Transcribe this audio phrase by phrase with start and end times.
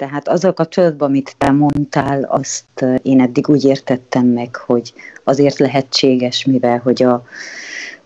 [0.00, 4.92] Tehát azzal kapcsolatban, amit te mondtál, azt én eddig úgy értettem meg, hogy
[5.24, 7.24] azért lehetséges, mivel hogy a,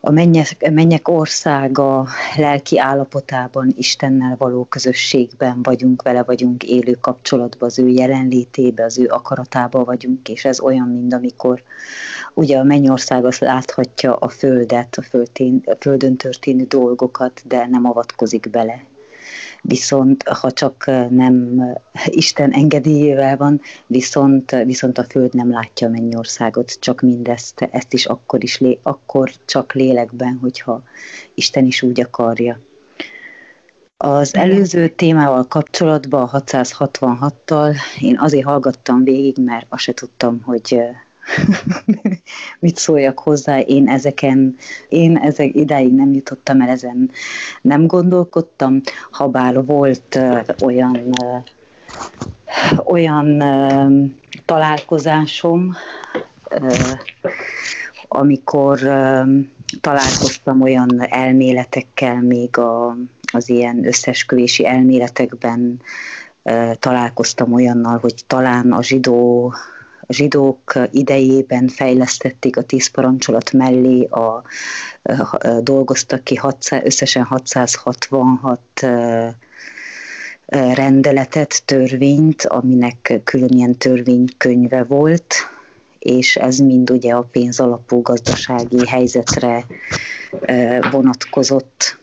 [0.00, 7.78] a mennyek, mennyek országa lelki állapotában, Istennel való közösségben vagyunk, vele vagyunk élő kapcsolatban, az
[7.78, 11.62] ő jelenlétébe, az ő akaratába vagyunk, és ez olyan, mint amikor
[12.32, 17.86] ugye a mennyország azt láthatja a földet, a, földén, a földön történő dolgokat, de nem
[17.86, 18.84] avatkozik bele
[19.62, 21.62] viszont ha csak nem
[22.06, 28.06] Isten engedélyével van, viszont, viszont a Föld nem látja a mennyországot, csak mindezt, ezt is
[28.06, 30.82] akkor is, lé, akkor csak lélekben, hogyha
[31.34, 32.58] Isten is úgy akarja.
[33.96, 40.80] Az előző témával kapcsolatban, a 666-tal én azért hallgattam végig, mert azt se tudtam, hogy
[42.60, 44.56] mit szóljak hozzá, én ezeken,
[44.88, 47.10] én ezek idáig nem jutottam el, ezen
[47.62, 49.28] nem gondolkodtam, ha
[49.62, 51.44] volt uh, olyan uh,
[52.84, 54.10] olyan uh,
[54.44, 55.74] találkozásom,
[56.60, 56.98] uh,
[58.08, 59.28] amikor uh,
[59.80, 62.96] találkoztam olyan elméletekkel, még a,
[63.32, 65.80] az ilyen összesküvési elméletekben
[66.78, 69.52] találkoztam olyannal, hogy talán a zsidó
[70.06, 74.42] a zsidók idejében fejlesztették a tíz parancsolat mellé, a, a,
[75.02, 78.60] a dolgoztak ki 600, összesen 666
[80.74, 85.34] rendeletet, törvényt, aminek külön ilyen törvénykönyve volt,
[85.98, 89.64] és ez mind ugye a pénzalapú gazdasági helyzetre
[90.90, 91.98] vonatkozott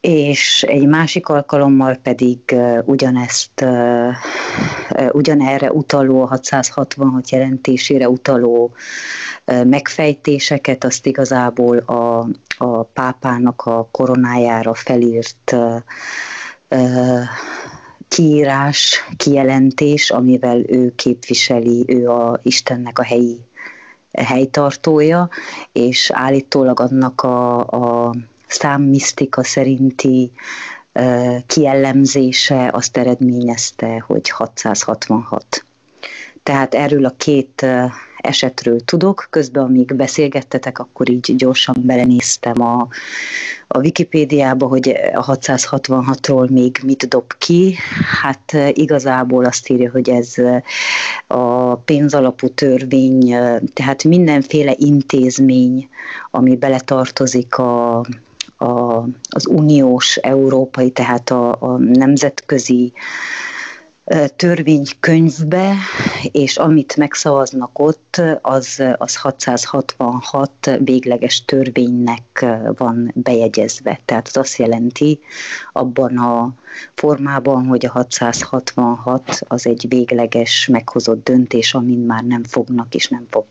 [0.00, 2.38] és egy másik alkalommal pedig
[2.84, 3.64] ugyanezt,
[5.12, 8.72] ugyanerre utaló, 666 jelentésére utaló
[9.44, 12.28] megfejtéseket, azt igazából a,
[12.58, 15.56] a pápának a koronájára felírt
[18.08, 23.44] kiírás, kijelentés, amivel ő képviseli, ő a Istennek a helyi
[24.12, 25.28] helytartója,
[25.72, 28.14] és állítólag annak a, a
[28.50, 30.30] számmisztika szerinti
[31.46, 35.64] kiellemzése azt eredményezte, hogy 666.
[36.42, 37.66] Tehát erről a két
[38.16, 42.88] esetről tudok, közben amíg beszélgettetek, akkor így gyorsan belenéztem a,
[43.66, 47.76] a Wikipédiába, hogy a 666-ról még mit dob ki.
[48.22, 50.34] Hát igazából azt írja, hogy ez
[51.26, 53.34] a pénzalapú törvény,
[53.72, 55.88] tehát mindenféle intézmény,
[56.30, 58.04] ami beletartozik a
[58.60, 62.92] a, az uniós, európai, tehát a, a nemzetközi
[64.36, 65.74] törvénykönyvbe,
[66.30, 74.00] és amit megszavaznak ott, az, az 666 végleges törvénynek van bejegyezve.
[74.04, 75.20] Tehát az azt jelenti
[75.72, 76.52] abban a
[76.94, 83.26] formában, hogy a 666 az egy végleges, meghozott döntés, amin már nem fognak és nem
[83.30, 83.46] fog,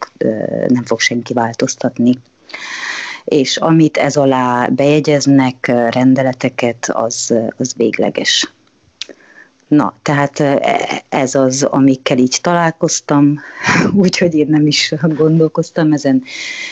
[0.68, 2.20] nem fog senki változtatni
[3.30, 8.52] és amit ez alá bejegyeznek rendeleteket, az, az végleges.
[9.68, 10.40] Na, tehát
[11.10, 13.40] ez az, amikkel így találkoztam,
[14.04, 16.24] úgyhogy én nem is gondolkoztam ezen,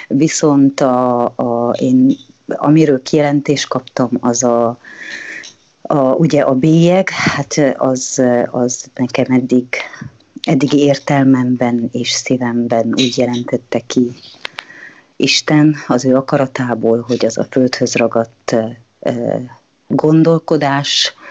[0.08, 4.80] viszont a, a, én, amiről kijelentést kaptam, az a,
[5.82, 9.68] a, ugye a bélyeg, hát az, az nekem eddig,
[10.42, 14.12] eddig értelmemben és szívemben úgy jelentette ki
[15.18, 18.56] Isten az ő akaratából, hogy az a földhöz ragadt
[19.88, 21.22] gondolkodásból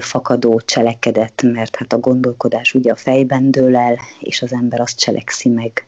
[0.00, 4.98] fakadó cselekedet, mert hát a gondolkodás ugye a fejben dől el, és az ember azt
[4.98, 5.86] cselekszi meg,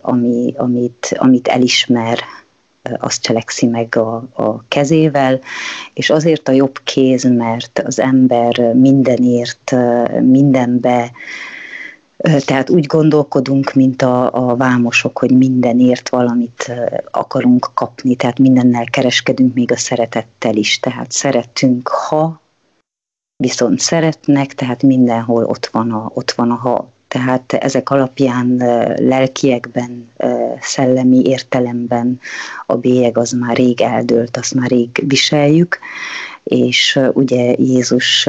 [0.00, 2.18] ami, amit, amit elismer,
[2.98, 5.40] azt cselekszi meg a, a kezével,
[5.94, 9.74] és azért a jobb kéz, mert az ember mindenért,
[10.20, 11.10] mindenbe
[12.20, 16.72] tehát úgy gondolkodunk, mint a, a vámosok, hogy mindenért valamit
[17.10, 20.80] akarunk kapni, tehát mindennel kereskedünk, még a szeretettel is.
[20.80, 22.40] Tehát szeretünk, ha
[23.36, 26.90] viszont szeretnek, tehát mindenhol ott van a, ott van a ha.
[27.10, 28.56] Tehát ezek alapján
[28.96, 30.10] lelkiekben,
[30.60, 32.20] szellemi értelemben
[32.66, 35.78] a bélyeg az már rég eldőlt, azt már rég viseljük,
[36.42, 38.28] és ugye Jézus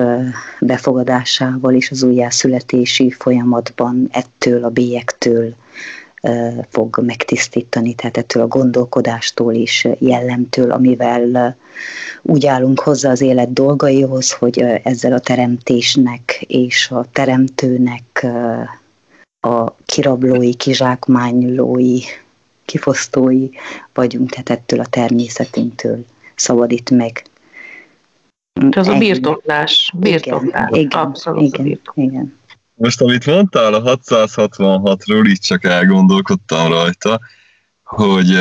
[0.60, 5.56] befogadásával és az újjászületési folyamatban ettől a bélyektől
[6.70, 11.58] fog megtisztítani, tehát ettől a gondolkodástól és jellemtől, amivel
[12.22, 18.28] úgy állunk hozzá az élet dolgaihoz, hogy ezzel a teremtésnek és a teremtőnek
[19.40, 22.00] a kirablói, kizsákmánylói,
[22.66, 23.50] kifosztói
[23.94, 27.24] vagyunk, tehát ettől a természetünktől szabadít meg
[28.70, 32.08] Ez a birtoklás, birtoklás, igen, abszolút igen, birtoklás.
[32.08, 32.40] igen.
[32.82, 37.22] Most, amit mondtál a 666-ról, így csak elgondolkodtam rajta,
[37.84, 38.40] hogy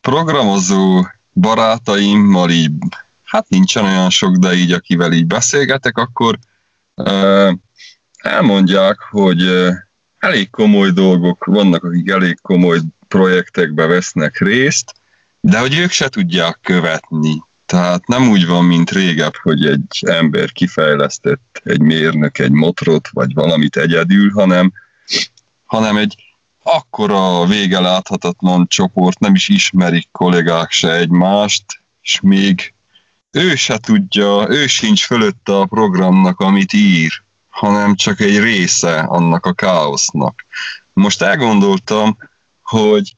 [0.00, 2.70] programozó barátaimmal így,
[3.24, 6.38] hát nincsen olyan sok, de így akivel így beszélgetek, akkor
[8.16, 9.68] elmondják, hogy
[10.18, 12.78] elég komoly dolgok vannak, akik elég komoly
[13.08, 14.94] projektekbe vesznek részt,
[15.40, 17.42] de hogy ők se tudják követni.
[17.70, 23.34] Tehát nem úgy van, mint régebb, hogy egy ember kifejlesztett egy mérnök egy motrot, vagy
[23.34, 24.72] valamit egyedül, hanem,
[25.66, 26.16] hanem egy
[26.62, 31.64] akkora vége láthatatlan csoport, nem is ismerik kollégák se egymást,
[32.02, 32.72] és még
[33.30, 39.46] ő se tudja, ő sincs fölötte a programnak, amit ír, hanem csak egy része annak
[39.46, 40.44] a káosznak.
[40.92, 42.16] Most elgondoltam,
[42.62, 43.14] hogy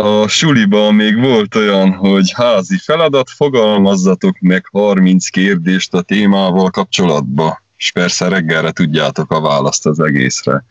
[0.00, 7.62] a suliban még volt olyan, hogy házi feladat, fogalmazzatok meg 30 kérdést a témával kapcsolatba,
[7.78, 10.64] és persze reggelre tudjátok a választ az egészre.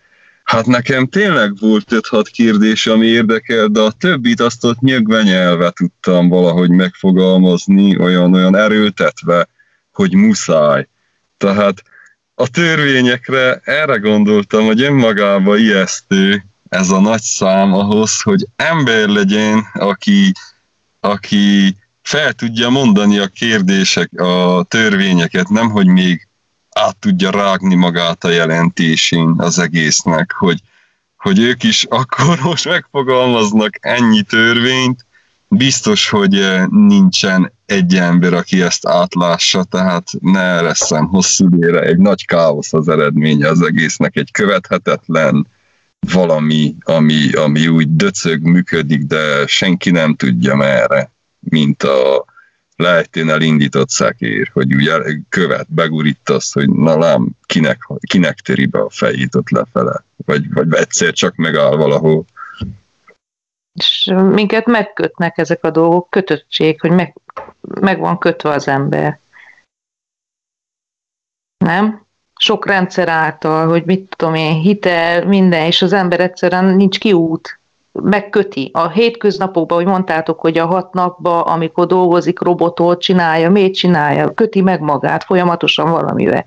[0.44, 6.30] Hát nekem tényleg volt 5-6 kérdés, ami érdekel, de a többit azt ott nyögvenyelve tudtam
[6.30, 9.48] valahogy megfogalmazni, olyan-olyan erőltetve,
[9.92, 10.88] hogy muszáj.
[11.38, 11.84] Tehát
[12.36, 19.68] a törvényekre erre gondoltam, hogy önmagába ijesztő ez a nagy szám ahhoz, hogy ember legyen,
[19.74, 20.32] aki,
[21.00, 26.28] aki fel tudja mondani a kérdések, a törvényeket, nem hogy még
[26.72, 30.60] át tudja rágni magát a jelentésén az egésznek, hogy,
[31.18, 35.06] hogy ők is akkor most megfogalmaznak ennyi törvényt,
[35.48, 41.98] biztos, hogy eh, nincsen egy ember, aki ezt átlássa, tehát ne leszem hosszú ére, egy
[41.98, 45.48] nagy káosz az eredménye az egésznek, egy követhetetlen
[46.14, 52.26] valami, ami, ami úgy döcög működik, de senki nem tudja merre, mint a,
[52.80, 55.00] lejtén elindított szekér, hogy ugye
[55.30, 60.74] követ, begurítasz, hogy na lám, kinek, kinek töri be a fejét ott lefele, vagy, vagy
[60.74, 62.26] egyszer csak megáll valahol.
[63.74, 67.16] És minket megkötnek ezek a dolgok, kötöttség, hogy meg,
[67.62, 69.20] meg van kötve az ember.
[71.58, 72.06] Nem?
[72.42, 77.60] Sok rendszer által, hogy mit tudom én, hitel, minden, és az ember egyszerűen nincs kiút
[77.92, 78.70] megköti.
[78.74, 84.62] A hétköznapokban, hogy mondtátok, hogy a hat napban, amikor dolgozik, robotot csinálja, miért csinálja, köti
[84.62, 86.46] meg magát folyamatosan valamivel.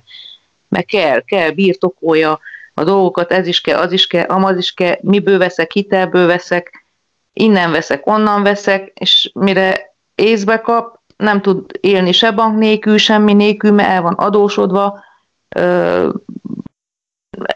[0.68, 2.38] Meg kell, kell, birtokolja
[2.74, 6.84] a dolgokat, ez is kell, az is kell, amaz is kell, miből veszek, hitelből veszek,
[7.32, 13.32] innen veszek, onnan veszek, és mire észbe kap, nem tud élni se bank nélkül, semmi
[13.32, 15.00] nélkül, mert el van adósodva,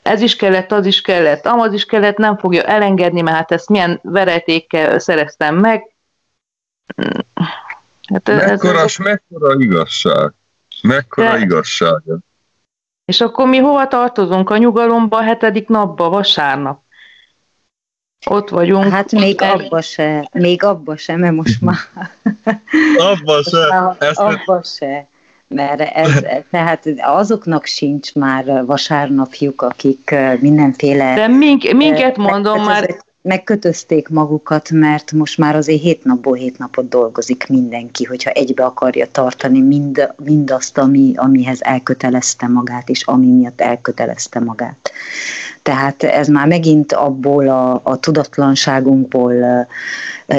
[0.03, 3.69] ez is kellett, az is kellett, amaz is kellett, nem fogja elengedni, mert hát ezt
[3.69, 5.95] milyen veretékkel szereztem meg.
[8.13, 10.33] Hát ez, mekkora, ez, mekkora igazság.
[10.83, 12.03] Mekkora de, igazság.
[13.05, 14.51] És akkor mi hova tartozunk?
[14.51, 16.83] A nyugalomba, a hetedik napba, vasárnap.
[18.27, 18.93] Ott vagyunk.
[18.93, 21.77] Hát még abba se, még abba se, mert most már...
[22.99, 23.97] abba se.
[23.99, 25.09] Ezt abba se
[25.49, 26.11] mert ez,
[26.51, 31.15] tehát azoknak sincs már vasárnapjuk, akik mindenféle...
[31.15, 33.05] De mink, minket mondom már...
[33.23, 39.07] Megkötözték magukat, mert most már azért hét napból hét napot dolgozik mindenki, hogyha egybe akarja
[39.11, 44.91] tartani mind, mindazt, ami, amihez elkötelezte magát, és ami miatt elkötelezte magát.
[45.67, 49.67] Tehát ez már megint abból a, a tudatlanságunkból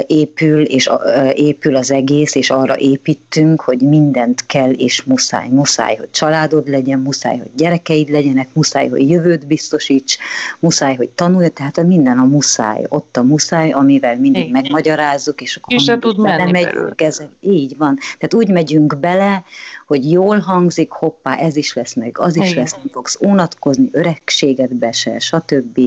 [0.06, 0.90] épül, és
[1.34, 5.48] épül az egész, és arra építünk, hogy mindent kell, és muszáj.
[5.48, 10.16] Muszáj, hogy családod legyen, muszáj, hogy gyerekeid legyenek, muszáj, hogy jövőt biztosíts,
[10.58, 12.84] muszáj, hogy tanulj, tehát minden a muszáj.
[12.88, 14.62] Ott a muszáj, amivel mindig Igen.
[14.62, 17.32] megmagyarázzuk, és akkor és tud menni megyünk ezzel.
[17.40, 17.98] Így van.
[18.18, 19.44] Tehát úgy megyünk bele,
[19.86, 22.62] hogy jól hangzik, hoppá, ez is lesz meg, az is Igen.
[22.62, 25.80] lesz, nem fogsz unatkozni, öregségedbe se, stb.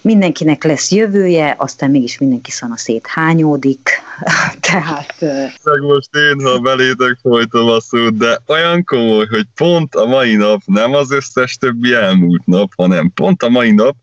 [0.00, 3.90] Mindenkinek lesz jövője, aztán mégis mindenki szét hányódik,
[4.70, 5.14] tehát...
[5.62, 10.34] Meg most én, ha belétek folytom a szót, de olyan komoly, hogy pont a mai
[10.34, 13.96] nap, nem az összes többi elmúlt nap, hanem pont a mai nap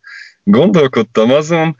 [0.44, 1.76] gondolkodtam azon,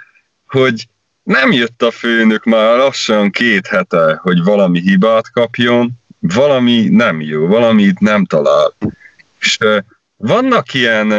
[0.48, 0.88] hogy
[1.24, 7.48] nem jött a főnök már lassan két hete, hogy valami hibát kapjon, valami nem jó,
[7.48, 8.74] valamit nem talál.
[9.40, 9.58] És
[10.18, 11.12] vannak ilyen,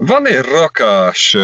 [0.00, 1.36] van egy rakás,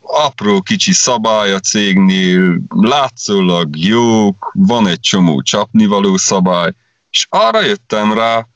[0.00, 6.72] apró kicsi szabály a cégnél, látszólag jók, van egy csomó csapnivaló szabály,
[7.10, 8.46] és arra jöttem rá,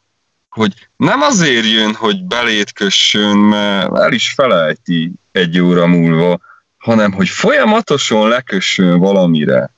[0.48, 6.40] hogy nem azért jön, hogy belét kössön, mert el is felejti egy óra múlva,
[6.76, 9.70] hanem hogy folyamatosan lekössön valamire.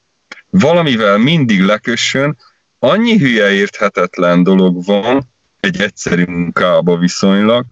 [0.50, 2.38] Valamivel mindig lekössön,
[2.78, 5.30] annyi hülye érthetetlen dolog van
[5.61, 7.64] egy egyszerű munkába viszonylag,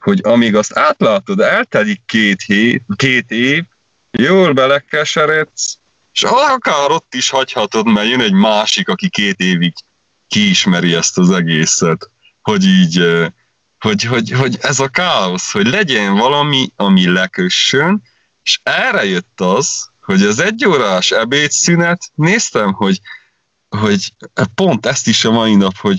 [0.00, 3.64] hogy amíg azt átlátod, eltelik két, hét, két év,
[4.10, 5.78] jól belekeseredsz,
[6.12, 9.72] és akár ott is hagyhatod, mert jön egy másik, aki két évig
[10.28, 12.10] kiismeri ezt az egészet,
[12.42, 13.04] hogy így,
[13.80, 18.02] hogy, hogy, hogy ez a káosz, hogy legyen valami, ami lekössön,
[18.42, 23.00] és erre jött az, hogy az egyórás ebédszünet, néztem, hogy,
[23.68, 24.12] hogy
[24.54, 25.98] pont ezt is a mai nap, hogy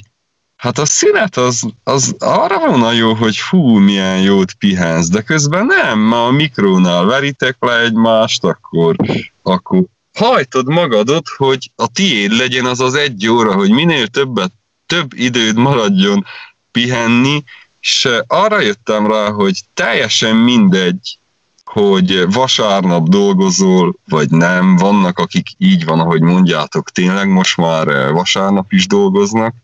[0.61, 5.65] hát a szünet az, az arra van jó, hogy fú, milyen jót pihensz, de közben
[5.65, 8.95] nem, ma a mikrónál veritek le egymást, akkor,
[9.41, 14.51] akkor hajtod magadot, hogy a tiéd legyen az az egy óra, hogy minél többet,
[14.85, 16.25] több időd maradjon
[16.71, 17.43] pihenni,
[17.81, 21.17] és arra jöttem rá, hogy teljesen mindegy,
[21.63, 24.75] hogy vasárnap dolgozol, vagy nem.
[24.75, 29.55] Vannak, akik így van, ahogy mondjátok, tényleg most már vasárnap is dolgoznak.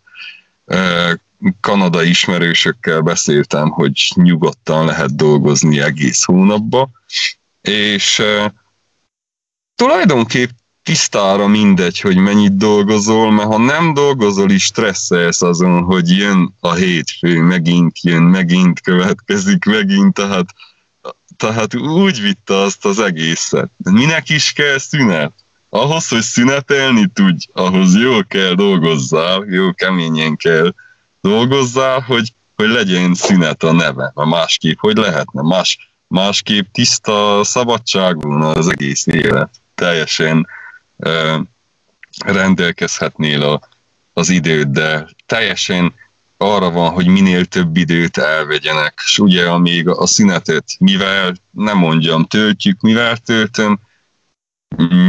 [1.62, 6.90] Kanada ismerősökkel beszéltem, hogy nyugodtan lehet dolgozni egész hónapba,
[7.62, 8.22] és
[9.76, 10.50] tulajdonképp
[10.84, 16.74] tisztára mindegy, hogy mennyit dolgozol, mert ha nem dolgozol is stresszelsz azon, hogy jön a
[16.74, 20.46] hétfő, megint jön, megint következik, megint, tehát,
[21.38, 23.72] tehát úgy vitte azt az egészet.
[23.78, 25.34] Minek is kell szünet?
[25.78, 30.74] Ahhoz, hogy szünetelni tudj, ahhoz jól kell dolgozzál, jó keményen kell
[31.22, 38.42] dolgozzál, hogy, hogy legyen szünet a neve, mert másképp hogy lehetne, más, másképp tiszta szabadságon
[38.42, 40.48] az egész élet teljesen
[40.96, 41.40] uh,
[42.26, 43.62] rendelkezhetnél a,
[44.14, 45.10] az időddel.
[45.26, 45.94] Teljesen
[46.38, 49.02] arra van, hogy minél több időt elvegyenek.
[49.06, 53.80] És ugye, amíg a szünetet, mivel, nem mondjam, töltjük, mivel töltöm,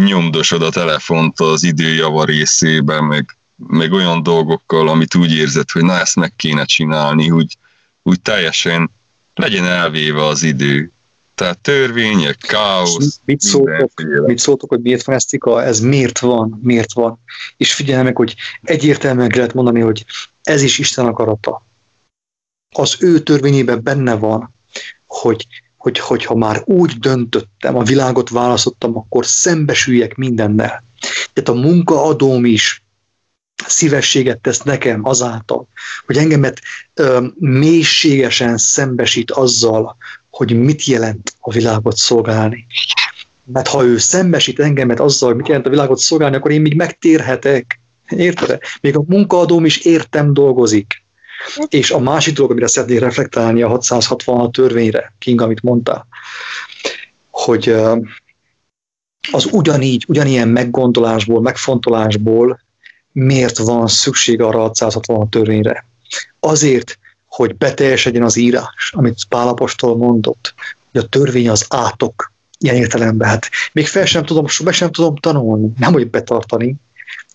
[0.05, 5.83] nyomdosod a telefont az idő java részében, meg, meg olyan dolgokkal, amit úgy érzed, hogy
[5.83, 7.57] na ezt meg kéne csinálni, úgy,
[8.03, 8.91] úgy teljesen
[9.35, 10.91] legyen elvéve az idő.
[11.35, 13.21] Tehát törvények, káosz.
[13.25, 13.91] Mit szóltok,
[14.27, 15.63] mit szóltok, hogy miért van ez cika?
[15.63, 16.59] Ez miért van?
[16.63, 17.21] Miért van?
[17.57, 20.05] És figyelj meg, hogy egyértelműen lehet mondani, hogy
[20.43, 21.63] ez is Isten akarata.
[22.77, 24.55] Az ő törvényében benne van,
[25.07, 25.47] hogy,
[25.79, 30.83] hogy, hogyha már úgy döntöttem, a világot választottam, akkor szembesüljek mindennel.
[31.33, 32.83] Tehát a munkaadóm is
[33.67, 35.69] szívességet tesz nekem azáltal,
[36.07, 36.61] hogy engemet
[36.95, 39.97] ö, mélységesen szembesít azzal,
[40.31, 42.67] hogy mit jelent a világot szolgálni.
[43.45, 46.75] Mert ha ő szembesít engemet azzal, hogy mit jelent a világot szolgálni, akkor én még
[46.75, 47.81] megtérhetek.
[48.09, 48.61] Érted?
[48.81, 51.03] Még a munkaadóm is értem dolgozik.
[51.69, 56.07] És a másik dolog, amire szeretnék reflektálni a 666 törvényre, King, amit mondta,
[57.31, 57.75] hogy
[59.33, 62.61] az ugyanígy, ugyanilyen meggondolásból, megfontolásból
[63.13, 65.85] miért van szükség arra a 666 törvényre.
[66.41, 70.55] Azért, hogy beteljesedjen az írás, amit Pálapostól mondott,
[70.93, 73.29] hogy a törvény az átok, ilyen értelemben.
[73.29, 76.75] Hát még fel sem tudom, be sem tudom tanulni, nem hogy betartani,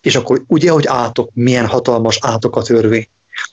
[0.00, 3.08] és akkor ugye, hogy átok, milyen hatalmas átok a törvény.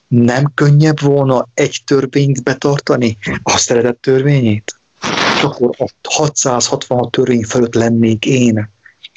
[0.08, 4.76] Nem könnyebb volna egy törvényt betartani, a szeretett törvényét?
[5.36, 8.68] És akkor a 666 törvény fölött lennék én,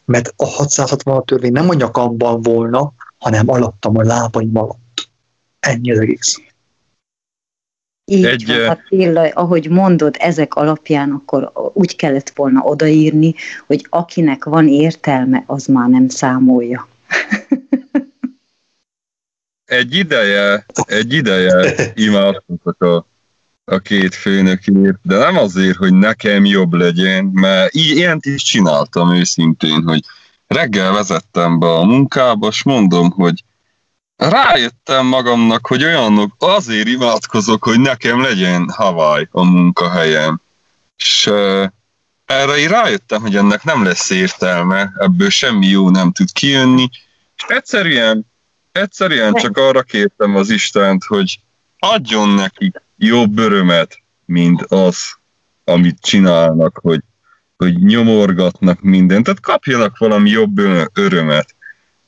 [0.05, 5.07] mert a 666 törvény nem a nyakamban volna, hanem alattam a lábaim alatt.
[5.59, 6.39] Ennyi az egész.
[8.11, 13.35] Így egy, van, hát tényleg, ahogy mondod, ezek alapján akkor úgy kellett volna odaírni,
[13.67, 16.87] hogy akinek van értelme, az már nem számolja.
[19.65, 21.73] egy ideje, egy ideje
[22.07, 23.05] imádkoztak a,
[23.65, 29.83] a két főnökért, de nem azért, hogy nekem jobb legyen, mert ilyent is csináltam őszintén,
[29.83, 30.03] hogy
[30.47, 33.43] reggel vezettem be a munkába, és mondom, hogy
[34.15, 40.41] rájöttem magamnak, hogy olyanok azért imádkozok, hogy nekem legyen Hawaii a munkahelyem.
[40.97, 41.65] És uh,
[42.25, 46.89] erre én rájöttem, hogy ennek nem lesz értelme, ebből semmi jó nem tud kijönni,
[47.37, 48.25] és egyszerűen,
[48.75, 51.39] egyszerűen csak arra kértem az Istent, hogy
[51.79, 55.15] adjon nekik jobb örömet, mint az,
[55.63, 57.01] amit csinálnak, hogy,
[57.57, 60.57] hogy nyomorgatnak mindent, tehát kapjanak valami jobb
[60.93, 61.55] örömet.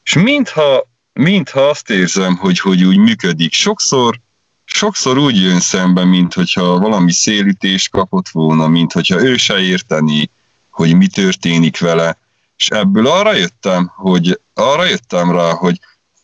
[0.04, 3.54] És mintha mintha azt érzem, hogy, hogy úgy működik.
[3.54, 4.20] Sokszor,
[4.66, 10.30] sokszor úgy jön szembe, mint hogyha valami szélítés kapott volna, mint hogyha ő se érteni,
[10.70, 12.18] hogy mi történik vele.
[12.58, 15.80] És ebből arra jöttem, hogy arra jöttem rá, hogy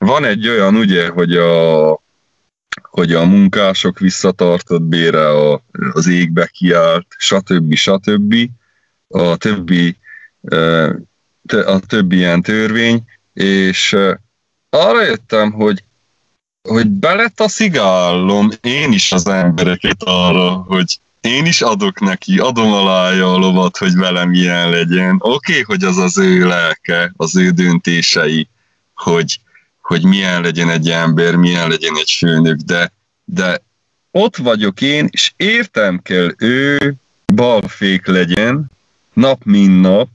[0.06, 2.02] van egy olyan, ugye, hogy a,
[2.82, 5.62] hogy a munkások visszatartott bére a,
[5.94, 7.74] az égbe kiállt, stb.
[7.74, 8.36] stb.
[9.08, 9.98] A többi,
[11.50, 13.98] a többi ilyen törvény, és
[14.70, 15.84] arra jöttem, hogy
[16.70, 23.38] hogy beletaszigálom én is az embereket arra, hogy én is adok neki, adom alája a
[23.38, 25.16] lovat, hogy velem ilyen legyen.
[25.20, 28.48] Oké, okay, hogy az az ő lelke, az ő döntései,
[28.94, 29.40] hogy,
[29.84, 32.92] hogy milyen legyen egy ember, milyen legyen egy főnök, de,
[33.26, 33.62] de
[34.12, 36.94] ott vagyok én, és értem kell ő
[37.34, 38.72] balfék legyen,
[39.14, 40.10] nap mint nap,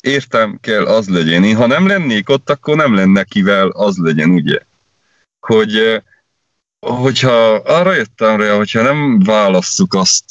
[0.00, 1.44] értem kell az legyen.
[1.44, 4.58] Én ha nem lennék ott, akkor nem lenne kivel az legyen, ugye?
[5.40, 6.02] Hogy
[6.80, 10.24] hogyha arra jöttem rá, hogyha nem válasszuk azt,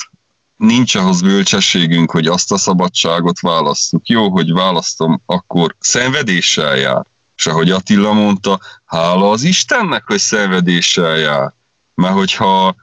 [0.58, 4.08] nincs ahhoz bölcsességünk, hogy azt a szabadságot választjuk.
[4.08, 7.06] Jó, hogy választom, akkor szenvedéssel jár.
[7.44, 11.54] És ahogy Attila mondta, hála az Istennek, hogy szenvedéssel jár.
[11.96, 12.76] Mert hogyha,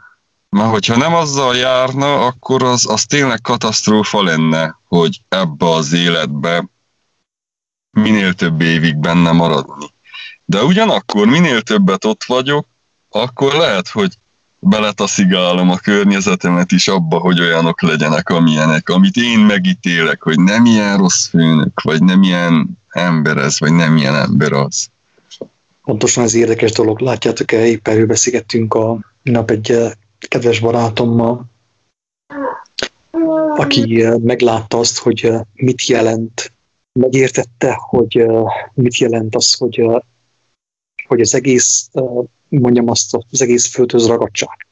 [0.48, 6.64] mert hogyha nem azzal járna, akkor az, az tényleg katasztrófa lenne, hogy ebbe az életbe
[7.90, 9.86] minél több évig benne maradni.
[10.44, 12.66] De ugyanakkor minél többet ott vagyok,
[13.10, 14.12] akkor lehet, hogy
[14.58, 20.96] beletaszigálom a környezetemet is abba, hogy olyanok legyenek, amilyenek, amit én megítélek, hogy nem ilyen
[20.96, 24.90] rossz főnök, vagy nem ilyen ember ez, vagy nem ilyen ember az.
[25.84, 27.00] Pontosan ez érdekes dolog.
[27.00, 31.44] Látjátok-e, épp erről beszélgettünk a nap egy eh, kedves barátommal,
[33.56, 36.52] aki eh, meglátta azt, hogy eh, mit jelent,
[36.92, 38.26] megértette, hogy
[38.74, 39.86] mit jelent az, hogy,
[41.06, 41.90] hogy az egész
[42.48, 44.66] mondjam azt, az egész földhöz ragadság.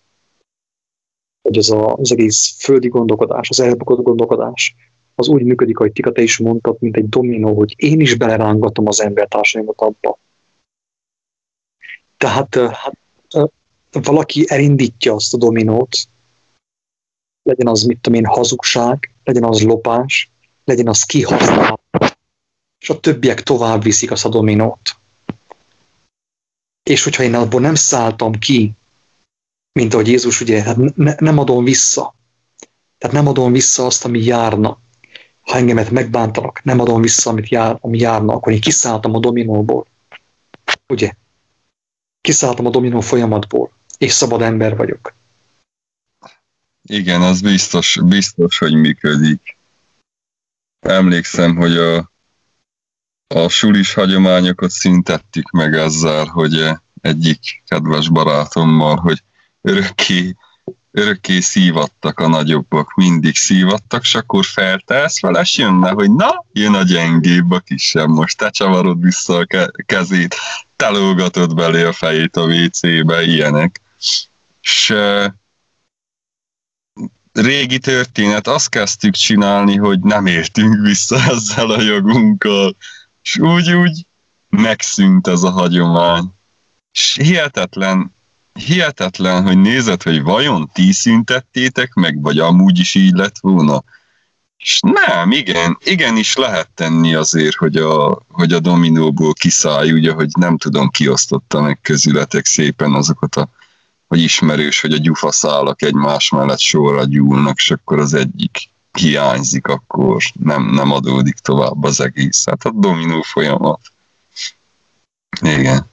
[1.43, 4.75] Hogy a, az egész földi gondolkodás, az elbukott gondolkodás,
[5.19, 8.87] az úgy működik, ahogy Tika, te is mondtad, mint egy dominó, hogy én is belerángatom
[8.87, 10.19] az embertársaimat abba.
[12.17, 12.97] Tehát hát,
[13.93, 15.97] valaki elindítja azt a dominót,
[17.43, 20.31] legyen az, mit tudom én, hazugság, legyen az lopás,
[20.65, 21.81] legyen az kihasznál,
[22.79, 24.99] és a többiek tovább viszik azt a dominót
[26.89, 28.73] és hogyha én abból nem szálltam ki,
[29.73, 32.15] mint ahogy Jézus ugye, hát ne, nem adom vissza.
[32.99, 34.79] Tehát nem adom vissza azt, ami járna.
[35.51, 39.87] Ha engemet megbántanak, nem adom vissza, amit jár, ami járna, akkor én kiszálltam a dominóból.
[40.89, 41.13] Ugye?
[42.21, 45.15] Kiszálltam a dominó folyamatból, és szabad ember vagyok.
[46.83, 49.57] Igen, az biztos, biztos, hogy működik.
[50.81, 52.11] Emlékszem, hogy a
[53.35, 59.23] a sulis hagyományokat szintettük meg ezzel, hogy eh, egyik kedves barátommal, hogy
[59.61, 60.37] örökké,
[60.99, 66.75] örökké szívattak a nagyobbak, mindig szívattak, és akkor feltelsz vele, és jönne, hogy na, jön
[66.75, 70.37] a gyengébb, a kisebb, most te csavarod vissza a kezét,
[70.77, 73.81] te lógatod belé a fejét a WC-be, ilyenek.
[74.63, 74.95] És
[77.33, 82.77] régi történet, azt kezdtük csinálni, hogy nem értünk vissza ezzel a jogunkkal,
[83.23, 84.07] és úgy, úgy
[84.49, 86.25] megszűnt ez a hagyomány.
[86.93, 88.15] És hihetetlen,
[88.59, 93.83] hihetetlen, hogy nézed, hogy vajon ti szüntettétek meg, vagy amúgy is így lett volna.
[94.59, 100.29] És nem, igen, igenis lehet tenni azért, hogy a, hogy a dominóból kiszállj, ugye, hogy
[100.39, 103.49] nem tudom, kiosztotta meg közületek szépen azokat a,
[104.07, 110.23] hogy ismerős, hogy a gyufaszálak egymás mellett sorra gyúlnak, és akkor az egyik hiányzik, akkor
[110.33, 112.45] nem, nem adódik tovább az egész.
[112.47, 113.81] Hát a dominó folyamat.
[115.41, 115.87] Igen.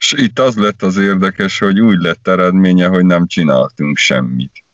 [0.00, 4.64] És itt az lett az érdekes, hogy úgy lett eredménye, hogy nem csináltunk semmit.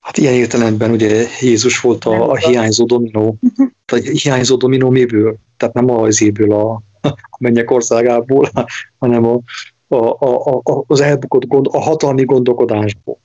[0.00, 3.38] Hát ilyen értelemben ugye Jézus volt a, a hiányzó dominó.
[3.92, 5.36] A hiányzó dominó miből?
[5.56, 8.50] Tehát nem az éből a, a mennyek országából,
[8.98, 9.40] hanem a,
[9.88, 13.18] a, a, a, az elbukott gond, a hatalmi gondolkodásból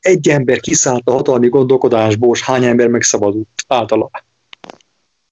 [0.00, 4.10] egy ember kiszállt a hatalmi gondolkodásból, és hány ember megszabadult általa.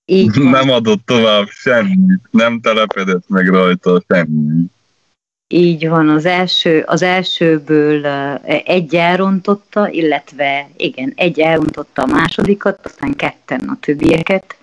[0.08, 4.64] Így nem adott tovább semmit, nem telepedett meg rajta semmi.
[5.48, 8.06] Így van, az, első, az elsőből
[8.64, 14.56] egy elrontotta, illetve igen, egy elrontotta a másodikat, aztán ketten a többieket,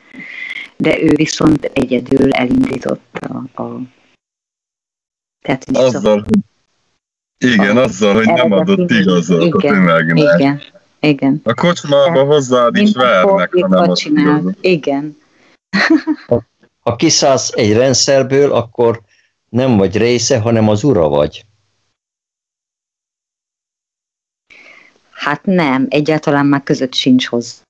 [0.77, 3.79] de ő viszont egyedül elindította a...
[5.41, 6.39] Tehát Azzal, hogy
[7.37, 10.39] igen, azzal, hogy nem adott igazat a tömegnek.
[10.39, 10.61] Igen,
[10.99, 11.41] igen.
[11.43, 14.09] A kocsmába hozzád is várnak, ha nem azt
[14.61, 15.21] Igen.
[16.79, 19.01] Ha kiszállsz egy rendszerből, akkor
[19.49, 21.45] nem vagy része, hanem az ura vagy.
[25.11, 27.61] Hát nem, egyáltalán már között sincs hozzá.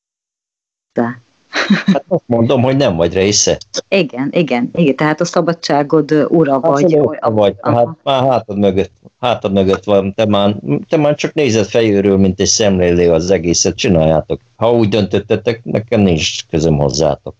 [1.85, 3.57] Hát azt mondom, hogy nem vagy része.
[3.87, 6.93] Igen, igen, igen, tehát a szabadságod ura hát vagy.
[7.19, 10.55] A, vagy, hát már hátad mögött, hátad mögött van, te már,
[10.89, 14.41] te már csak nézed fejőről, mint egy szemlélő az egészet, csináljátok.
[14.55, 17.35] Ha úgy döntöttetek, nekem nincs közöm hozzátok.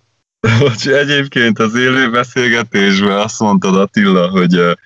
[0.60, 4.78] Hogy egyébként az élő beszélgetésben azt mondtad Attila, hogy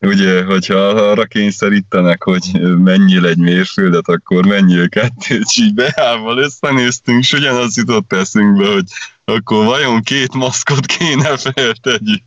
[0.00, 7.20] ugye, hogyha arra kényszerítenek, hogy menjél egy mérföldet, akkor menjél kettőt, és így beállval összenéztünk,
[7.20, 8.84] és ugyanaz jutott eszünkbe, hogy
[9.24, 12.22] akkor vajon két maszkot kéne feltegyünk.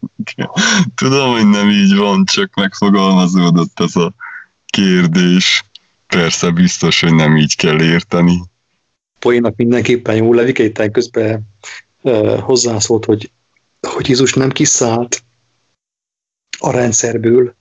[0.95, 4.13] Tudom, hogy nem így van, csak megfogalmazódott ez a
[4.65, 5.65] kérdés.
[6.07, 8.41] Persze biztos, hogy nem így kell érteni.
[9.19, 11.49] Poénak mindenképpen jó levik, közben
[12.39, 13.31] hozzászólt, hogy,
[13.87, 15.23] hogy Jézus nem kiszállt
[16.59, 17.55] a rendszerből,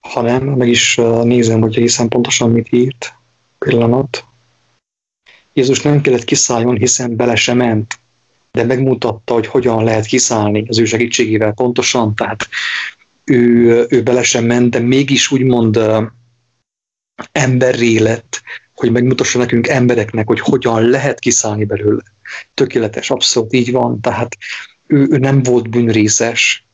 [0.00, 3.14] hanem meg is nézem, hogy egészen pontosan mit írt.
[3.58, 4.24] Pillanat.
[5.52, 7.98] Jézus nem kellett kiszálljon, hiszen bele sem ment,
[8.50, 12.48] de megmutatta, hogy hogyan lehet kiszállni az ő segítségével pontosan, tehát
[13.24, 15.80] ő, ő bele sem ment, de mégis úgymond
[17.32, 18.42] emberré lett,
[18.82, 22.02] hogy megmutassa nekünk embereknek, hogy hogyan lehet kiszállni belőle.
[22.54, 24.36] Tökéletes, abszolút így van, tehát
[24.86, 26.66] ő, ő nem volt bűnrészes,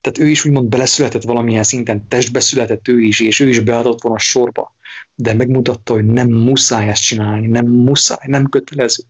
[0.00, 4.02] tehát ő is úgymond beleszületett valamilyen szinten, testbe született ő is, és ő is beadott
[4.02, 4.74] volna a sorba,
[5.14, 9.02] de megmutatta, hogy nem muszáj ezt csinálni, nem muszáj, nem kötelező,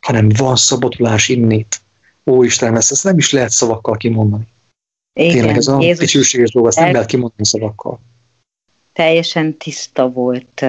[0.00, 1.80] hanem van szabadulás innét.
[2.26, 4.46] Ó Istenem, ezt, ezt nem is lehet szavakkal kimondani.
[5.20, 8.00] Igen, Tényleg ez a dicsőséges dolog, ezt nem lehet kimondani szavakkal.
[8.92, 10.64] Teljesen tiszta volt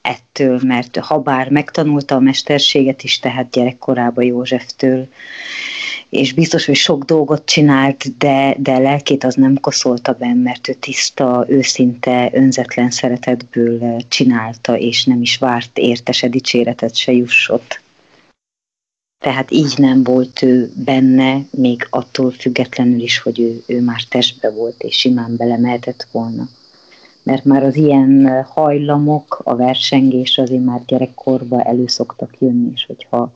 [0.00, 5.08] ettől, mert ha bár megtanulta a mesterséget is, tehát gyerekkorában Józseftől,
[6.08, 10.72] és biztos, hogy sok dolgot csinált, de, de lelkét az nem koszolta benne, mert ő
[10.72, 17.80] tiszta, őszinte, önzetlen szeretetből csinálta, és nem is várt értese dicséretet se jussott.
[19.24, 24.50] Tehát így nem volt ő benne, még attól függetlenül is, hogy ő, ő már testbe
[24.50, 26.48] volt, és simán belemehetett volna.
[27.22, 33.32] Mert már az ilyen hajlamok, a versengés azért már gyerekkorba elő szoktak jönni, és hogyha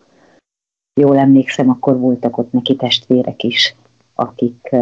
[1.01, 3.75] jól emlékszem, akkor voltak ott neki testvérek is,
[4.15, 4.77] akik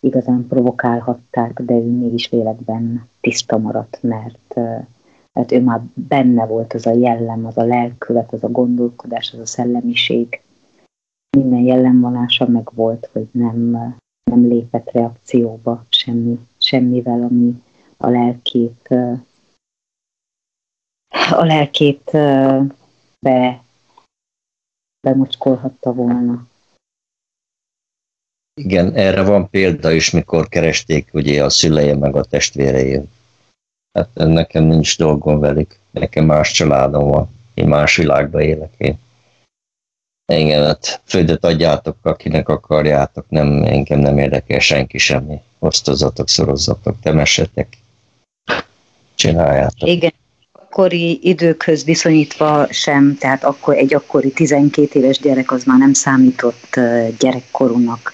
[0.00, 4.86] igazán provokálhatták, de ő mégis véletben tiszta maradt, mert, uh,
[5.32, 9.38] mert ő már benne volt az a jellem, az a lelkület, az a gondolkodás, az
[9.38, 10.42] a szellemiség.
[11.36, 13.70] Minden jellemvonása meg volt, hogy nem,
[14.30, 17.62] nem lépett reakcióba semmi, semmivel, ami
[18.00, 18.88] a lelkét
[21.30, 22.10] a lelkét
[23.18, 23.64] be
[25.00, 26.46] bemocskolhatta volna.
[28.60, 33.08] Igen, erre van példa is, mikor keresték ugye a szüleje meg a testvérei.
[33.92, 38.98] Hát nekem nincs dolgom velük, nekem más családom van, én más világban élek én.
[40.24, 45.40] Engem, hát földet adjátok, akinek akarjátok, nem, engem nem érdekel senki semmi.
[45.58, 47.76] Osztozatok, szorozzatok, temessetek,
[49.20, 49.88] csináljátok.
[49.88, 50.12] Igen,
[50.52, 56.80] akkori időkhöz viszonyítva sem, tehát akkor egy akkori 12 éves gyerek az már nem számított
[57.18, 58.12] gyerekkorúnak,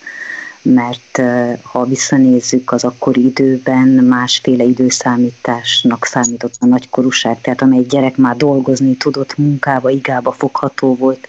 [0.75, 1.23] mert
[1.63, 8.97] ha visszanézzük az akkori időben, másféle időszámításnak számított a nagykorúság, tehát amely gyerek már dolgozni
[8.97, 11.29] tudott, munkába, igába fogható volt,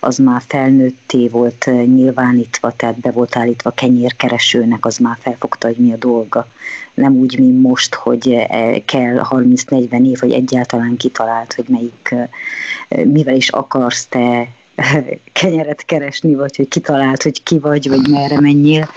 [0.00, 5.92] az már felnőtté volt nyilvánítva, tehát be volt állítva kenyérkeresőnek, az már felfogta, hogy mi
[5.92, 6.46] a dolga.
[6.94, 12.14] Nem úgy, mint most, hogy eh, kell 30-40 év, hogy egyáltalán kitalált, hogy melyik,
[12.88, 14.48] mivel is akarsz te
[15.32, 18.90] kenyeret keresni, vagy hogy kitalált, hogy ki vagy, vagy merre menjél.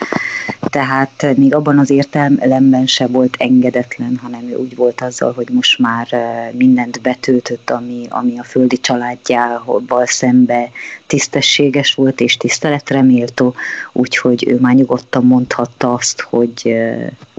[0.59, 5.79] Tehát még abban az értelemben se volt engedetlen, hanem ő úgy volt azzal, hogy most
[5.79, 6.07] már
[6.51, 10.69] mindent betöltött, ami, ami a földi családjával szembe
[11.07, 13.55] tisztességes volt és tiszteletre méltó,
[13.91, 16.75] úgyhogy ő már nyugodtan mondhatta azt, hogy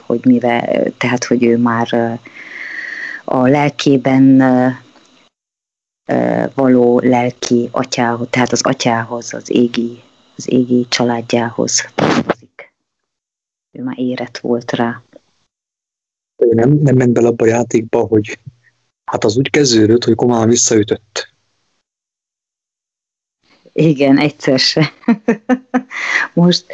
[0.07, 2.19] hogy mivel, tehát hogy ő már
[3.25, 4.43] a lelkében
[6.55, 10.03] való lelki atyához, tehát az atyához, az égi,
[10.37, 12.75] az égi családjához tartozik.
[13.73, 15.03] Ő már érett volt rá.
[16.37, 18.39] Nem, nem ment bele abba a játékba, hogy
[19.05, 21.32] hát az úgy kezdődött, hogy komolyan visszaütött.
[23.75, 24.93] Igen, egyszer se.
[26.35, 26.65] most,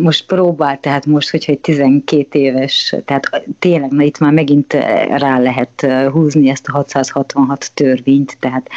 [0.00, 4.72] most próbál, tehát most, hogyha egy 12 éves, tehát tényleg, na itt már megint
[5.08, 8.68] rá lehet húzni ezt a 666 törvényt, tehát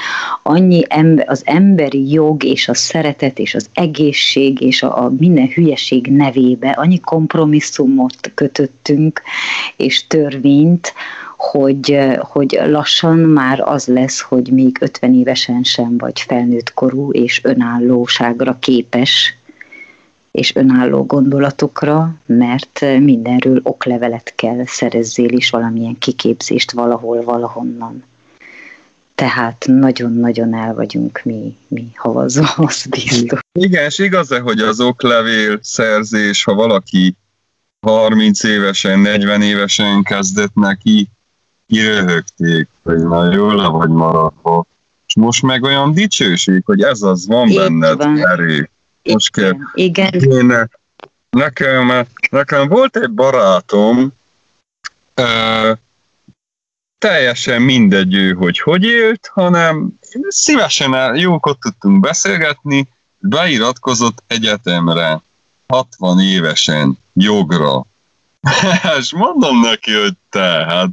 [0.43, 5.47] annyi ember, az emberi jog és a szeretet és az egészség és a, a minden
[5.47, 9.21] hülyeség nevébe annyi kompromisszumot kötöttünk
[9.75, 10.93] és törvényt,
[11.51, 17.39] hogy, hogy lassan már az lesz, hogy még 50 évesen sem vagy felnőtt korú és
[17.43, 19.37] önállóságra képes,
[20.31, 28.03] és önálló gondolatokra, mert mindenről oklevelet kell szerezzél is valamilyen kiképzést valahol, valahonnan.
[29.15, 33.39] Tehát nagyon-nagyon el vagyunk mi, mi havazva, az biztos.
[33.59, 37.15] Igen, és igaz-e, hogy az oklevél szerzés, ha valaki
[37.85, 41.09] 30 évesen, 40 évesen kezdett neki,
[41.67, 44.65] kiröhögték, hogy na jól le vagy maradva.
[45.07, 48.27] És most meg olyan dicsőség, hogy ez az, van Így benned van.
[48.27, 48.69] erő.
[49.03, 49.53] Most kell.
[49.73, 50.69] Igen, Én,
[51.29, 54.13] nekem, nekem volt egy barátom,
[55.13, 55.71] ö,
[56.97, 62.87] teljesen mindegy ő, hogy hogy élt, hanem szívesen el, jókot tudtunk beszélgetni,
[63.19, 65.21] beiratkozott egyetemre,
[65.67, 67.85] 60 évesen, jogra.
[68.99, 70.89] És mondom neki, hogy te, hát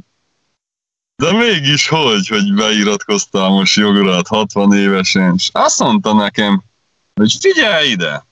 [1.23, 6.63] de mégis hogy, hogy beiratkoztál most jogra, hát 60 évesen, és azt mondta nekem,
[7.13, 8.25] hogy figyelj ide,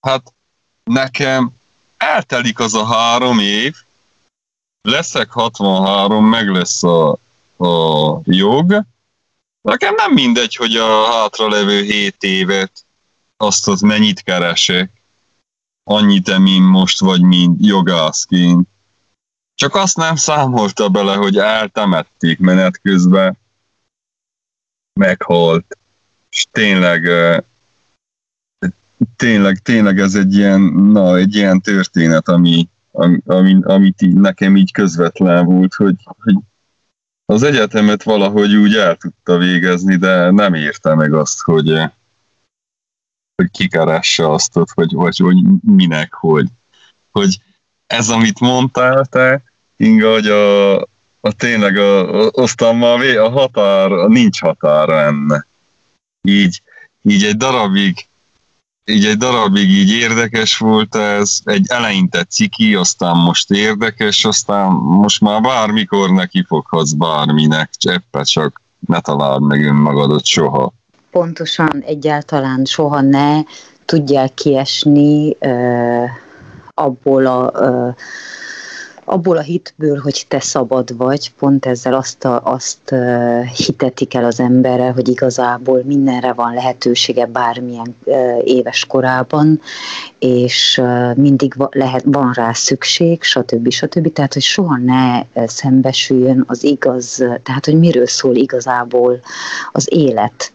[0.00, 0.32] hát
[0.84, 1.52] nekem
[1.96, 3.76] eltelik az a három év,
[4.82, 7.10] leszek 63, meg lesz a,
[7.56, 8.84] a jog,
[9.60, 12.84] nekem nem mindegy, hogy a hátralevő 7 évet
[13.36, 15.02] azt az mennyit keresek,
[15.84, 18.68] annyit mint most vagy, mint jogászként.
[19.60, 23.38] Csak azt nem számolta bele, hogy eltemették menet közben,
[25.00, 25.78] meghalt,
[26.30, 27.08] és tényleg
[29.16, 34.56] tényleg, tényleg ez egy ilyen, na, egy ilyen történet, ami, ami, ami, amit így, nekem
[34.56, 36.36] így közvetlen volt, hogy, hogy
[37.24, 41.68] az egyetemet valahogy úgy el tudta végezni, de nem érte meg azt, hogy,
[43.34, 46.48] hogy kikeresse azt, hogy, vagy, hogy minek, hogy,
[47.10, 47.40] hogy
[47.86, 49.48] ez, amit mondtál te,
[49.80, 50.76] Inga, hogy a,
[51.20, 55.46] a tényleg a, a, aztán már a határ, a nincs határa enne.
[56.28, 56.62] Így,
[57.02, 58.06] így egy darabig
[58.84, 65.20] így egy darabig így érdekes volt ez, egy eleinte ciki, aztán most érdekes, aztán most
[65.20, 70.72] már bármikor nekifoghatsz bárminek, cseppe csak ne találd meg önmagadat soha.
[71.10, 73.42] pontosan egyáltalán soha ne
[73.84, 76.04] tudjál kiesni ö,
[76.74, 77.88] abból a ö,
[79.04, 82.94] abból a hitből, hogy te szabad vagy, pont ezzel azt, a, azt
[83.56, 87.96] hitetik el az emberre, hogy igazából mindenre van lehetősége bármilyen
[88.44, 89.60] éves korában,
[90.18, 90.82] és
[91.16, 93.70] mindig lehet, van rá szükség, stb.
[93.70, 94.12] stb.
[94.12, 99.20] Tehát, hogy soha ne szembesüljön az igaz, tehát, hogy miről szól igazából
[99.72, 100.52] az élet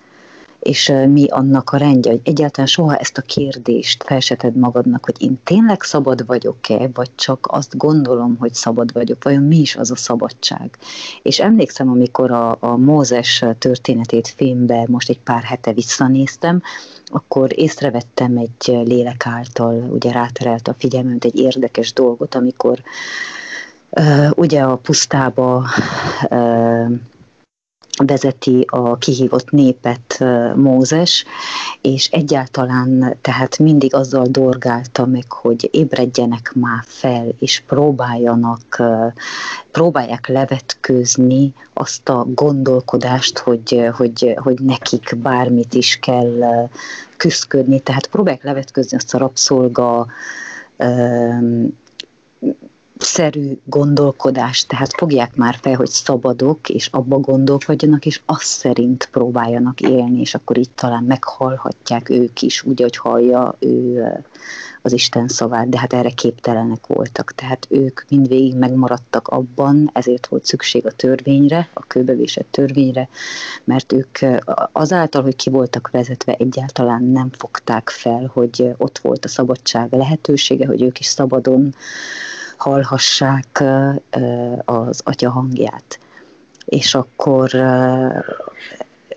[0.65, 5.39] és mi annak a rendje, hogy egyáltalán soha ezt a kérdést felseted magadnak, hogy én
[5.43, 9.95] tényleg szabad vagyok-e, vagy csak azt gondolom, hogy szabad vagyok, vajon mi is az a
[9.95, 10.77] szabadság.
[11.21, 16.61] És emlékszem, amikor a, a Mózes történetét filmbe most egy pár hete visszanéztem,
[17.05, 22.83] akkor észrevettem egy lélek által, ugye ráterelt a figyelmemet egy érdekes dolgot, amikor
[24.35, 25.65] ugye a pusztába
[28.03, 30.23] vezeti a kihívott népet
[30.55, 31.25] Mózes,
[31.81, 38.83] és egyáltalán tehát mindig azzal dorgálta meg, hogy ébredjenek már fel, és próbáljanak,
[39.71, 46.69] próbálják levetkőzni azt a gondolkodást, hogy, hogy, hogy nekik bármit is kell
[47.17, 50.07] küzdködni, tehát próbálják levetközni azt a rabszolga
[52.97, 59.81] szerű gondolkodás, tehát fogják már fel, hogy szabadok, és abba gondolkodjanak, és azt szerint próbáljanak
[59.81, 64.03] élni, és akkor itt talán meghallhatják ők is, úgy, hogy hallja ő
[64.81, 67.31] az Isten szavát, de hát erre képtelenek voltak.
[67.31, 73.09] Tehát ők mindvégig megmaradtak abban, ezért volt szükség a törvényre, a kőbevésett törvényre,
[73.63, 74.19] mert ők
[74.71, 80.65] azáltal, hogy ki voltak vezetve, egyáltalán nem fogták fel, hogy ott volt a szabadság lehetősége,
[80.65, 81.75] hogy ők is szabadon
[82.65, 83.63] hallhassák
[84.65, 85.99] az atya hangját.
[86.65, 87.51] És akkor,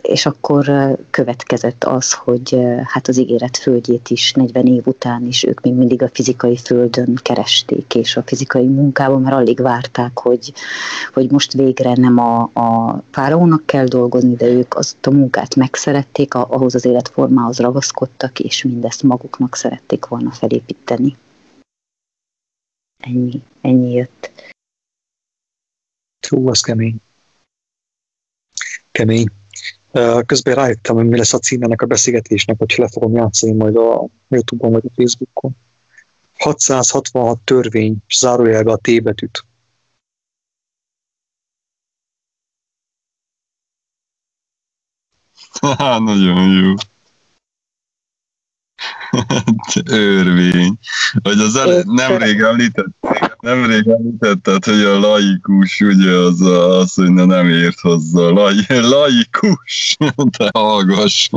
[0.03, 0.71] és akkor
[1.11, 6.03] következett az, hogy hát az ígéret földjét is 40 év után is ők még mindig
[6.03, 10.53] a fizikai földön keresték, és a fizikai munkában, mert alig várták, hogy,
[11.13, 16.35] hogy most végre nem a, a fáraónak kell dolgozni, de ők azt a munkát megszerették,
[16.35, 21.17] ahhoz az életformához ragaszkodtak, és mindezt maguknak szerették volna felépíteni.
[22.99, 24.31] Ennyi, ennyi jött.
[26.29, 27.01] Hú, az kemény.
[28.91, 29.29] Kemény.
[30.27, 34.07] Közben rájöttem, hogy mi lesz a címenek a beszélgetésnek, hogy le fogom játszani majd a
[34.29, 35.57] Youtube-on vagy a Facebookon.
[36.39, 39.45] 666 törvény, zárójelbe a T betűt.
[45.99, 46.75] Nagyon jó.
[49.91, 50.79] Örvény.
[51.23, 52.87] Hogy az ele, nemrég említett,
[53.41, 58.21] nemrég említetted, hogy a laikus, ugye az, az hogy na nem ért hozzá.
[58.21, 59.97] Lai, laikus!
[60.39, 61.31] Te hallgass!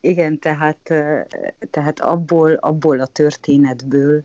[0.00, 0.94] Igen, tehát,
[1.70, 4.24] tehát abból, abból a történetből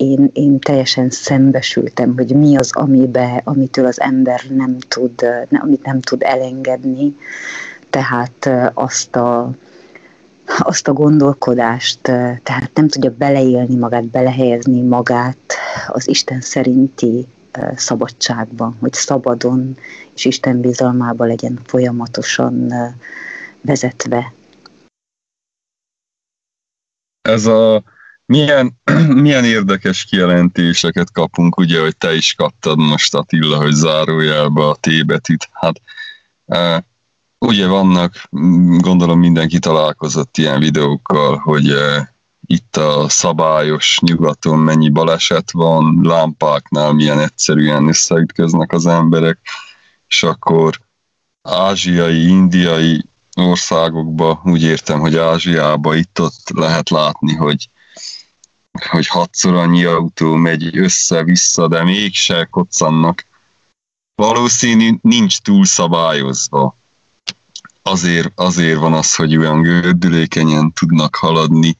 [0.00, 6.00] én, én teljesen szembesültem, hogy mi az, amibe, amitől az ember nem tud, amit nem
[6.00, 7.16] tud elengedni,
[7.90, 9.50] tehát azt a,
[10.58, 12.00] azt a gondolkodást,
[12.42, 15.54] tehát nem tudja beleélni magát, belehelyezni magát
[15.88, 17.26] az Isten szerinti
[17.76, 19.76] szabadságban, hogy szabadon
[20.14, 22.72] és Isten bizalmába legyen folyamatosan
[23.60, 24.32] vezetve.
[27.20, 27.82] Ez a
[28.26, 28.80] milyen,
[29.24, 35.48] milyen érdekes kijelentéseket kapunk, ugye, hogy te is kaptad most Attila, hogy zárójelbe a tébetűt.
[35.52, 35.80] Hát
[37.46, 38.28] ugye vannak,
[38.78, 41.74] gondolom mindenki találkozott ilyen videókkal, hogy
[42.46, 49.38] itt a szabályos nyugaton mennyi baleset van, lámpáknál milyen egyszerűen összeütköznek az emberek,
[50.08, 50.80] és akkor
[51.42, 57.68] ázsiai, indiai országokba, úgy értem, hogy Ázsiába itt-ott lehet látni, hogy
[58.90, 63.24] hogy hatszor annyi autó megy össze-vissza, de mégse koccannak.
[64.14, 66.74] Valószínű nincs túl szabályozva.
[67.90, 71.76] Azért, azért van az, hogy olyan gördülékenyen tudnak haladni.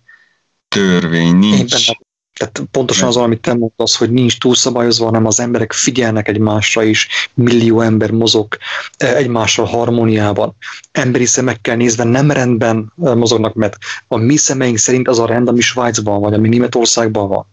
[0.68, 1.90] Törvény nincs.
[2.34, 7.08] Tehát pontosan az, amit te mondasz, hogy nincs túlszabályozva, hanem az emberek figyelnek egymásra is,
[7.34, 8.56] millió ember mozog
[8.96, 10.56] e, egymással harmóniában.
[10.92, 15.48] Emberi szemekkel nézve nem rendben e, mozognak, mert a mi szemeink szerint az a rend,
[15.48, 17.46] ami Svájcban vagy, ami Németországban van.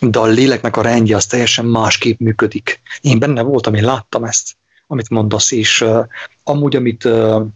[0.00, 2.80] De a léleknek a rendje az teljesen másképp működik.
[3.00, 6.06] Én benne voltam, én láttam ezt, amit mondasz, és uh,
[6.44, 7.46] amúgy, amit uh,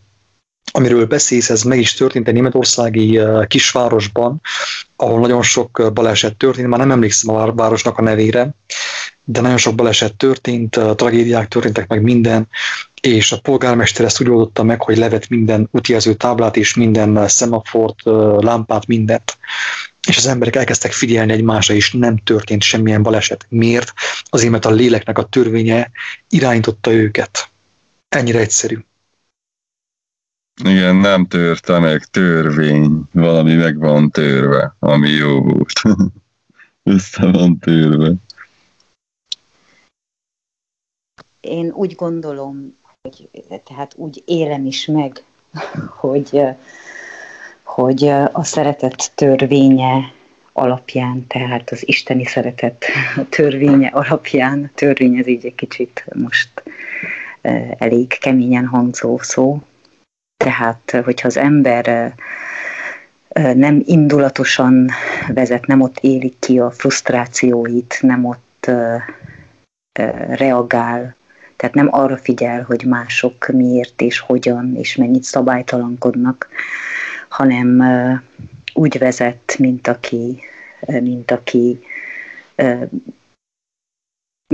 [0.73, 4.41] amiről beszélsz, ez meg is történt egy németországi kisvárosban,
[4.97, 8.55] ahol nagyon sok baleset történt, már nem emlékszem a városnak a nevére,
[9.25, 12.49] de nagyon sok baleset történt, tragédiák történtek meg minden,
[13.01, 18.03] és a polgármester ezt úgy oldotta meg, hogy levet minden útjelző táblát és minden szemafort,
[18.41, 19.39] lámpát, mindent.
[20.09, 23.47] És az emberek elkezdtek figyelni egymásra, és nem történt semmilyen baleset.
[23.49, 23.93] Miért?
[24.25, 25.91] Azért, mert a léleknek a törvénye
[26.29, 27.49] irányította őket.
[28.09, 28.79] Ennyire egyszerű.
[30.61, 33.03] Igen, nem törte meg, törvény.
[33.13, 35.83] Valami meg van törve, ami jó volt.
[36.83, 38.13] Össze van törve.
[41.41, 43.29] Én úgy gondolom, hogy
[43.65, 45.25] tehát úgy élem is meg,
[46.03, 46.41] hogy,
[47.63, 50.13] hogy a szeretet törvénye
[50.53, 52.85] alapján, tehát az isteni szeretet
[53.37, 56.63] törvénye alapján, törvény ez így egy kicsit most
[57.79, 59.63] elég keményen hangzó szó,
[60.43, 62.15] tehát, hogyha az ember
[63.55, 64.91] nem indulatosan
[65.29, 68.71] vezet, nem ott élik ki a frusztrációit, nem ott
[70.29, 71.17] reagál,
[71.57, 76.49] tehát nem arra figyel, hogy mások miért és hogyan és mennyit szabálytalankodnak,
[77.29, 77.83] hanem
[78.75, 80.41] úgy vezet, mint aki,
[80.87, 81.81] mint aki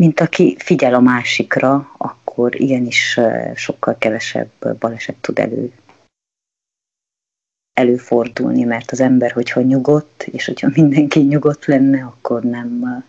[0.00, 1.94] mint aki figyel a másikra,
[2.38, 3.20] akkor igenis
[3.54, 5.72] sokkal kevesebb baleset tud elő
[7.72, 13.04] előfordulni, mert az ember, hogyha nyugodt, és hogyha mindenki nyugodt lenne, akkor nem,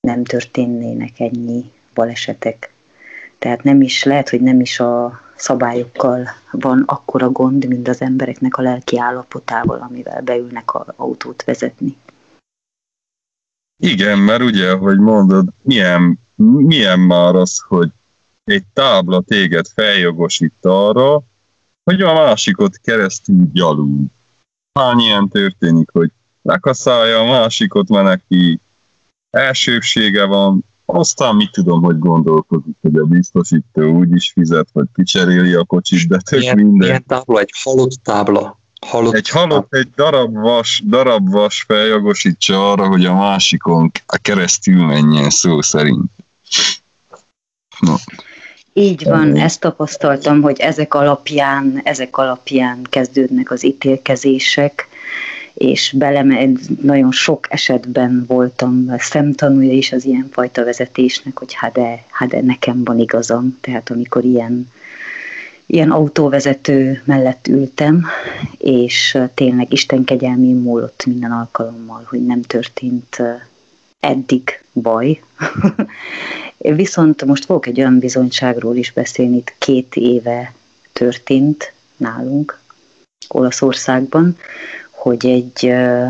[0.00, 2.72] nem történnének ennyi balesetek.
[3.38, 8.56] Tehát nem is, lehet, hogy nem is a szabályokkal van akkora gond, mint az embereknek
[8.56, 11.96] a lelki állapotával, amivel beülnek a autót vezetni.
[13.82, 17.90] Igen, mert ugye, hogy mondod, milyen, milyen már az, hogy
[18.50, 21.22] egy tábla téged feljogosít arra,
[21.84, 24.04] hogy a másikot keresztül gyalul.
[24.78, 26.10] Hány ilyen történik, hogy
[26.42, 28.60] lekaszálja a másikot, mert neki
[29.30, 35.54] elsőbsége van, aztán mit tudom, hogy gondolkodik, hogy a biztosító úgy is fizet, vagy kicseréli
[35.54, 36.88] a kocsit, de tök ilyen, minden.
[36.88, 38.58] Ilyen tábla, egy halott tábla.
[38.86, 44.84] Halott egy halott, egy darab vas, darab vas feljogosítsa arra, hogy a másikon a keresztül
[44.84, 46.10] menjen szó szerint.
[47.80, 47.94] No.
[48.78, 54.88] Így van, ezt tapasztaltam, hogy ezek alapján, ezek alapján kezdődnek az ítélkezések,
[55.54, 62.28] és belemed, nagyon sok esetben voltam szemtanúja is az ilyenfajta vezetésnek, hogy hát de, hát
[62.28, 63.58] de nekem van igazam.
[63.60, 64.70] Tehát amikor ilyen,
[65.66, 68.06] ilyen autóvezető mellett ültem,
[68.58, 73.22] és tényleg Isten kegyelmén múlott minden alkalommal, hogy nem történt
[74.00, 75.20] eddig baj.
[76.58, 80.52] Viszont most fogok egy olyan bizonyságról is beszélni, itt két éve
[80.92, 82.60] történt nálunk,
[83.28, 84.36] Olaszországban,
[84.90, 86.06] hogy egy uh,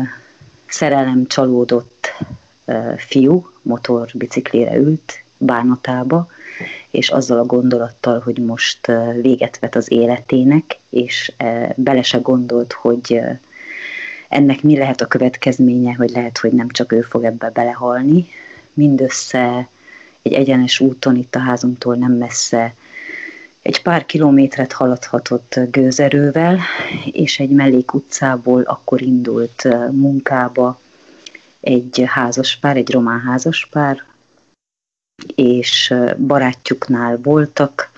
[0.67, 2.07] szerelem csalódott
[2.65, 6.27] uh, fiú motorbiciklére ült bánatába,
[6.89, 11.33] és azzal a gondolattal, hogy most véget vet az életének, és
[11.75, 13.21] bele se gondolt, hogy
[14.29, 18.27] ennek mi lehet a következménye, hogy lehet, hogy nem csak ő fog ebbe belehalni.
[18.73, 19.67] Mindössze
[20.21, 22.73] egy egyenes úton itt a házunktól nem messze
[23.61, 26.59] egy pár kilométert haladhatott gőzerővel,
[27.11, 30.79] és egy mellék utcából akkor indult munkába
[31.59, 34.03] egy házaspár, egy román házaspár,
[35.35, 37.91] és barátjuknál voltak,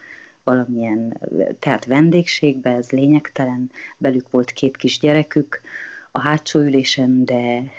[0.43, 1.17] valamilyen,
[1.59, 5.61] tehát vendégségben, ez lényegtelen, belük volt két kis gyerekük,
[6.11, 7.71] a hátsó ülésen, de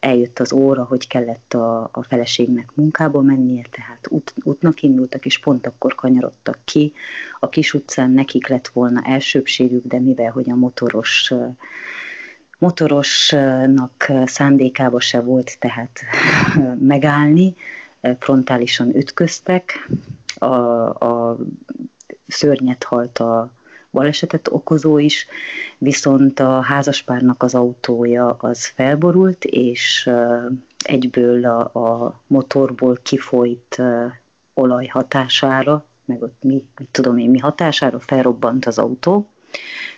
[0.00, 5.38] eljött az óra, hogy kellett a, a feleségnek munkába mennie, tehát út, útnak indultak, és
[5.38, 6.92] pont akkor kanyarodtak ki.
[7.40, 11.32] A kis utcán nekik lett volna elsőbségük, de mivel hogy a motoros
[12.58, 16.00] motorosnak szándékába se volt tehát
[16.92, 17.54] megállni,
[18.18, 19.88] frontálisan ütköztek,
[20.34, 20.44] a,
[20.88, 21.38] a
[22.28, 23.52] szörnyet halt a
[23.92, 25.26] balesetet okozó is,
[25.78, 30.10] viszont a házaspárnak az autója az felborult, és
[30.78, 33.82] egyből a, a motorból kifolyt
[34.54, 39.28] olaj hatására, meg ott mi, mit tudom én mi hatására felrobbant az autó,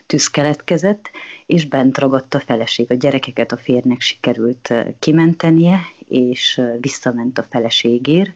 [0.07, 1.11] tűz keletkezett,
[1.47, 2.91] és bent ragadt a feleség.
[2.91, 8.35] A gyerekeket a férnek sikerült kimentenie, és visszament a feleségér,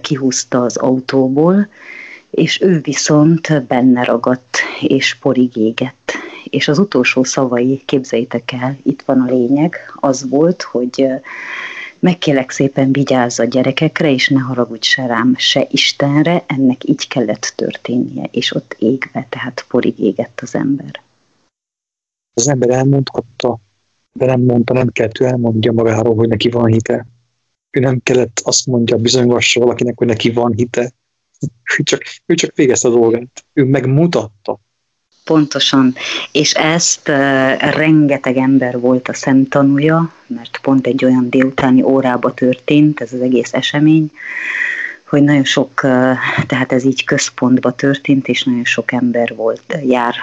[0.00, 1.68] kihúzta az autóból,
[2.34, 6.12] és ő viszont benne ragadt, és porig égett.
[6.44, 11.06] És az utolsó szavai, képzeljétek el, itt van a lényeg, az volt, hogy
[11.98, 17.52] megkélek szépen vigyázz a gyerekekre, és ne haragudj se rám, se Istenre, ennek így kellett
[17.56, 21.02] történnie, és ott égve, tehát porig égett az ember.
[22.34, 23.58] Az ember elmondhatta,
[24.12, 27.06] de nem mondta, nem kellett, ő elmondja magáról, hogy neki van hite.
[27.70, 30.92] Ő nem kellett azt mondja bizonyos valakinek, hogy neki van hite.
[31.78, 33.44] Ő csak, ő csak végezte a dolgát.
[33.52, 34.60] Ő megmutatta.
[35.24, 35.94] Pontosan,
[36.32, 37.14] és ezt uh,
[37.58, 43.52] rengeteg ember volt a szemtanúja, mert pont egy olyan délutáni órába történt ez az egész
[43.52, 44.10] esemény,
[45.04, 46.16] hogy nagyon sok, uh,
[46.46, 50.14] tehát ez így központba történt, és nagyon sok ember volt, jár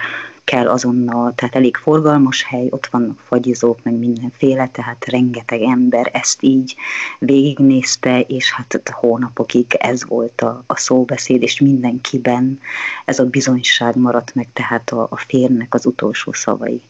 [0.52, 6.42] kell azonnal, tehát elég forgalmas hely, ott vannak fagyizók, meg mindenféle, tehát rengeteg ember ezt
[6.42, 6.74] így
[7.18, 12.60] végignézte, és hát hónapokig ez volt a, a szóbeszéd, és mindenkiben
[13.04, 16.82] ez a bizonyság maradt meg, tehát a, a férnek az utolsó szavai.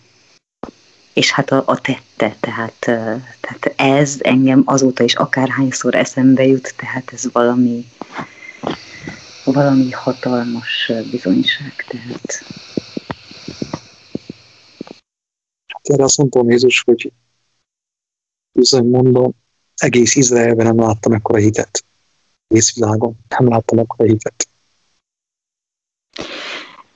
[1.12, 2.74] És hát a, a tette, tehát,
[3.40, 7.86] tehát ez engem azóta is akárhányszor eszembe jut, tehát ez valami,
[9.44, 12.44] valami hatalmas bizonyság, tehát
[15.82, 17.12] erre azt mondtam Jézus, hogy
[18.52, 19.32] bizony mondom,
[19.76, 21.84] egész Izraelben nem láttam ekkora hitet.
[22.46, 24.48] Egész világon nem láttam ekkora hitet.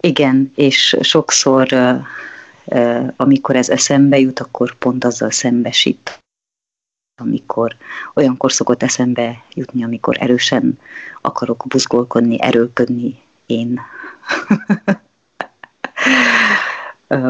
[0.00, 1.68] Igen, és sokszor,
[3.16, 6.24] amikor ez eszembe jut, akkor pont azzal szembesít,
[7.20, 7.76] amikor
[8.14, 10.78] olyankor szokott eszembe jutni, amikor erősen
[11.20, 13.80] akarok buzgolkodni, erőlködni én.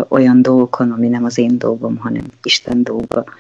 [0.08, 3.24] olyan dolgokon, ami nem az én dolgom, hanem Isten dolga.